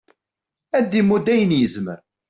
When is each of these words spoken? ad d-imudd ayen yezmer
ad 0.77 0.85
d-imudd 0.89 1.27
ayen 1.33 1.57
yezmer 1.59 1.99